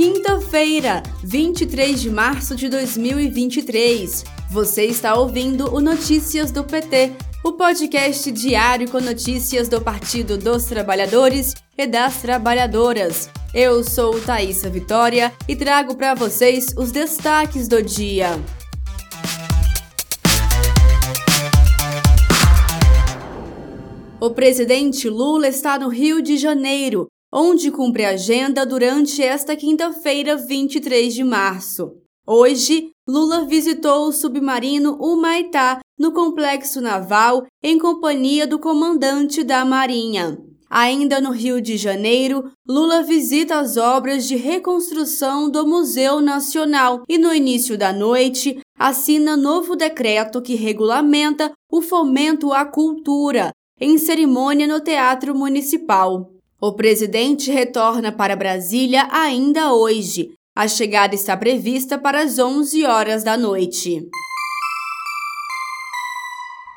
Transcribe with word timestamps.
quinta-feira, 0.00 1.02
23 1.22 2.00
de 2.00 2.08
março 2.08 2.56
de 2.56 2.70
2023. 2.70 4.24
Você 4.50 4.86
está 4.86 5.14
ouvindo 5.14 5.74
o 5.74 5.78
Notícias 5.78 6.50
do 6.50 6.64
PT, 6.64 7.12
o 7.44 7.52
podcast 7.52 8.32
diário 8.32 8.90
com 8.90 8.98
notícias 8.98 9.68
do 9.68 9.78
Partido 9.78 10.38
dos 10.38 10.64
Trabalhadores 10.64 11.52
e 11.76 11.86
das 11.86 12.22
Trabalhadoras. 12.22 13.28
Eu 13.52 13.84
sou 13.84 14.18
Thaisa 14.18 14.70
Vitória 14.70 15.34
e 15.46 15.54
trago 15.54 15.94
para 15.94 16.14
vocês 16.14 16.68
os 16.78 16.90
destaques 16.90 17.68
do 17.68 17.82
dia. 17.82 18.40
O 24.18 24.30
presidente 24.30 25.10
Lula 25.10 25.48
está 25.48 25.78
no 25.78 25.88
Rio 25.88 26.22
de 26.22 26.38
Janeiro, 26.38 27.06
onde 27.32 27.70
cumpre 27.70 28.04
agenda 28.04 28.66
durante 28.66 29.22
esta 29.22 29.54
quinta-feira, 29.54 30.36
23 30.36 31.14
de 31.14 31.24
março. 31.24 31.92
Hoje, 32.26 32.90
Lula 33.08 33.44
visitou 33.44 34.08
o 34.08 34.12
submarino 34.12 34.96
Humaitá 35.00 35.80
no 35.98 36.12
complexo 36.12 36.80
naval 36.80 37.44
em 37.62 37.78
companhia 37.78 38.46
do 38.46 38.58
comandante 38.58 39.42
da 39.42 39.64
Marinha. 39.64 40.38
Ainda 40.68 41.20
no 41.20 41.32
Rio 41.32 41.60
de 41.60 41.76
Janeiro, 41.76 42.52
Lula 42.68 43.02
visita 43.02 43.58
as 43.58 43.76
obras 43.76 44.28
de 44.28 44.36
reconstrução 44.36 45.50
do 45.50 45.66
Museu 45.66 46.20
Nacional 46.20 47.02
e, 47.08 47.18
no 47.18 47.34
início 47.34 47.76
da 47.76 47.92
noite, 47.92 48.60
assina 48.78 49.36
novo 49.36 49.74
decreto 49.74 50.40
que 50.40 50.54
regulamenta 50.54 51.50
o 51.68 51.82
fomento 51.82 52.52
à 52.52 52.64
cultura, 52.64 53.50
em 53.80 53.98
cerimônia 53.98 54.68
no 54.68 54.80
Teatro 54.80 55.34
Municipal. 55.34 56.30
O 56.62 56.74
presidente 56.74 57.50
retorna 57.50 58.12
para 58.12 58.36
Brasília 58.36 59.08
ainda 59.10 59.72
hoje. 59.72 60.34
A 60.54 60.68
chegada 60.68 61.14
está 61.14 61.34
prevista 61.34 61.96
para 61.96 62.20
as 62.20 62.38
11 62.38 62.84
horas 62.84 63.24
da 63.24 63.34
noite. 63.34 64.06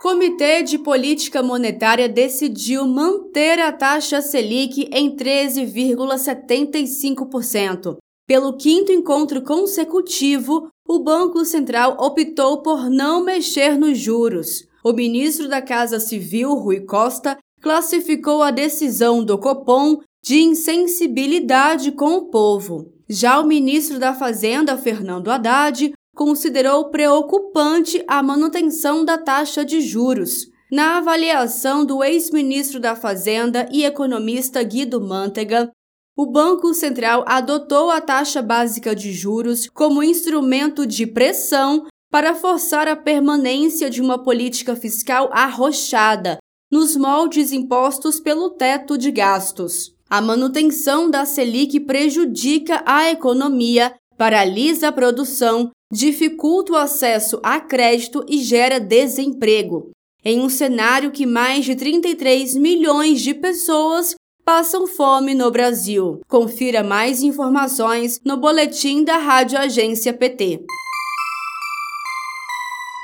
Comitê 0.00 0.62
de 0.62 0.78
Política 0.78 1.42
Monetária 1.42 2.08
decidiu 2.08 2.86
manter 2.86 3.58
a 3.58 3.72
taxa 3.72 4.22
Selic 4.22 4.88
em 4.92 5.16
13,75%. 5.16 7.96
Pelo 8.28 8.56
quinto 8.56 8.92
encontro 8.92 9.42
consecutivo, 9.42 10.68
o 10.86 11.00
Banco 11.00 11.44
Central 11.44 11.96
optou 11.98 12.62
por 12.62 12.88
não 12.88 13.24
mexer 13.24 13.76
nos 13.76 13.98
juros 13.98 14.68
o 14.84 14.92
ministro 14.92 15.48
da 15.48 15.62
Casa 15.62 15.98
Civil, 15.98 16.54
Rui 16.54 16.80
Costa, 16.80 17.38
classificou 17.64 18.42
a 18.42 18.50
decisão 18.50 19.24
do 19.24 19.38
Copom 19.38 19.98
de 20.22 20.38
insensibilidade 20.38 21.92
com 21.92 22.16
o 22.16 22.26
povo. 22.26 22.92
Já 23.08 23.40
o 23.40 23.46
ministro 23.46 23.98
da 23.98 24.12
Fazenda, 24.12 24.76
Fernando 24.76 25.30
Haddad, 25.30 25.94
considerou 26.14 26.90
preocupante 26.90 28.04
a 28.06 28.22
manutenção 28.22 29.02
da 29.02 29.16
taxa 29.16 29.64
de 29.64 29.80
juros. 29.80 30.46
Na 30.70 30.98
avaliação 30.98 31.86
do 31.86 32.04
ex-ministro 32.04 32.78
da 32.78 32.94
Fazenda 32.94 33.66
e 33.72 33.86
economista 33.86 34.62
Guido 34.62 35.00
Mantega, 35.00 35.70
o 36.14 36.26
Banco 36.26 36.74
Central 36.74 37.24
adotou 37.26 37.90
a 37.90 37.98
taxa 37.98 38.42
básica 38.42 38.94
de 38.94 39.10
juros 39.10 39.70
como 39.70 40.02
instrumento 40.02 40.86
de 40.86 41.06
pressão 41.06 41.86
para 42.10 42.34
forçar 42.34 42.86
a 42.88 42.94
permanência 42.94 43.88
de 43.88 44.02
uma 44.02 44.22
política 44.22 44.76
fiscal 44.76 45.30
arrochada 45.32 46.38
nos 46.74 46.96
moldes 46.96 47.52
impostos 47.52 48.18
pelo 48.18 48.50
teto 48.50 48.98
de 48.98 49.12
gastos. 49.12 49.94
A 50.10 50.20
manutenção 50.20 51.08
da 51.08 51.24
Selic 51.24 51.78
prejudica 51.78 52.82
a 52.84 53.08
economia, 53.12 53.94
paralisa 54.18 54.88
a 54.88 54.92
produção, 54.92 55.70
dificulta 55.92 56.72
o 56.72 56.76
acesso 56.76 57.38
a 57.44 57.60
crédito 57.60 58.26
e 58.28 58.38
gera 58.38 58.80
desemprego. 58.80 59.92
Em 60.24 60.40
um 60.40 60.48
cenário 60.48 61.12
que 61.12 61.24
mais 61.24 61.64
de 61.64 61.76
33 61.76 62.56
milhões 62.56 63.20
de 63.20 63.34
pessoas 63.34 64.16
passam 64.44 64.84
fome 64.88 65.32
no 65.32 65.52
Brasil. 65.52 66.22
Confira 66.26 66.82
mais 66.82 67.22
informações 67.22 68.18
no 68.24 68.36
boletim 68.36 69.04
da 69.04 69.18
Rádio 69.18 69.60
Agência 69.60 70.12
PT. 70.12 70.64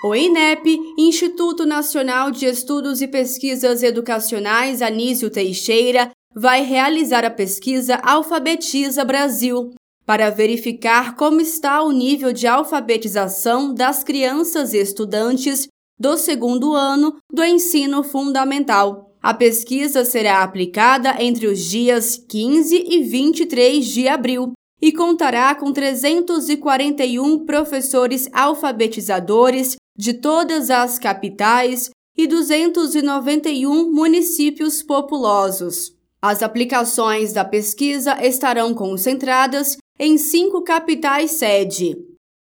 O 0.03 0.15
INEP, 0.15 0.95
Instituto 0.97 1.67
Nacional 1.67 2.31
de 2.31 2.47
Estudos 2.47 3.03
e 3.03 3.07
Pesquisas 3.07 3.83
Educacionais 3.83 4.81
Anísio 4.81 5.29
Teixeira, 5.29 6.11
vai 6.35 6.63
realizar 6.63 7.23
a 7.23 7.31
pesquisa 7.31 7.97
Alfabetiza 7.97 9.05
Brasil 9.05 9.75
para 10.07 10.31
verificar 10.31 11.17
como 11.17 11.43
está 11.43 11.83
o 11.83 11.93
nível 11.93 12.33
de 12.33 12.47
alfabetização 12.47 13.75
das 13.75 14.03
crianças 14.03 14.73
e 14.73 14.79
estudantes 14.79 15.69
do 15.99 16.17
segundo 16.17 16.73
ano 16.73 17.19
do 17.31 17.45
ensino 17.45 18.03
fundamental. 18.03 19.15
A 19.23 19.35
pesquisa 19.35 20.03
será 20.03 20.43
aplicada 20.43 21.23
entre 21.23 21.47
os 21.47 21.59
dias 21.59 22.17
15 22.17 22.87
e 22.89 23.03
23 23.03 23.85
de 23.85 24.09
abril 24.09 24.55
e 24.81 24.93
contará 24.93 25.55
com 25.55 25.71
341 25.71 27.45
professores 27.45 28.31
alfabetizadores 28.33 29.77
de 30.01 30.15
todas 30.15 30.71
as 30.71 30.99
capitais 30.99 31.91
e 32.17 32.27
291 32.27 33.93
municípios 33.93 34.83
populosos. 34.83 35.95
As 36.23 36.43
aplicações 36.43 37.35
da 37.35 37.45
pesquisa 37.45 38.17
estarão 38.27 38.73
concentradas 38.73 39.77
em 39.99 40.17
cinco 40.17 40.63
capitais 40.63 41.33
sede, 41.33 41.99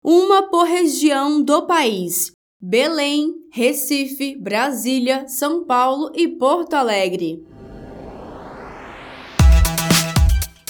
uma 0.03 0.50
por 0.50 0.64
região 0.64 1.44
do 1.44 1.68
país: 1.68 2.31
Belém, 2.59 3.31
Recife, 3.52 4.35
Brasília, 4.35 5.28
São 5.28 5.64
Paulo 5.64 6.12
e 6.16 6.28
Porto 6.28 6.74
Alegre. 6.74 7.46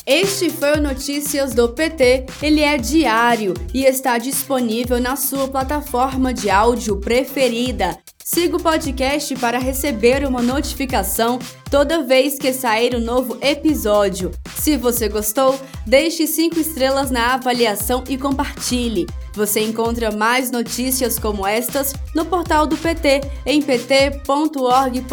Este 0.05 0.49
foi 0.49 0.73
o 0.73 0.81
Notícias 0.81 1.53
do 1.53 1.69
PT. 1.69 2.25
Ele 2.41 2.59
é 2.59 2.77
diário 2.77 3.53
e 3.73 3.85
está 3.85 4.17
disponível 4.17 4.99
na 4.99 5.15
sua 5.15 5.47
plataforma 5.47 6.33
de 6.33 6.49
áudio 6.49 6.97
preferida. 6.97 7.97
Siga 8.21 8.57
o 8.57 8.61
podcast 8.61 9.33
para 9.35 9.57
receber 9.57 10.25
uma 10.27 10.41
notificação 10.41 11.39
toda 11.71 12.03
vez 12.03 12.37
que 12.37 12.51
sair 12.51 12.93
um 12.95 12.99
novo 12.99 13.37
episódio. 13.41 14.31
Se 14.57 14.75
você 14.75 15.07
gostou, 15.07 15.57
deixe 15.85 16.27
5 16.27 16.59
estrelas 16.59 17.09
na 17.09 17.35
avaliação 17.35 18.03
e 18.09 18.17
compartilhe. 18.17 19.07
Você 19.33 19.61
encontra 19.61 20.11
mais 20.11 20.51
notícias 20.51 21.17
como 21.17 21.47
estas 21.47 21.93
no 22.13 22.25
portal 22.25 22.67
do 22.67 22.75
PT 22.75 23.21
em 23.45 23.61
pt.org.br. 23.61 25.03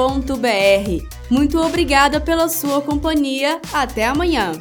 Muito 1.31 1.59
obrigada 1.61 2.21
pela 2.21 2.49
sua 2.49 2.83
companhia. 2.83 3.61
Até 3.73 4.05
amanhã! 4.07 4.53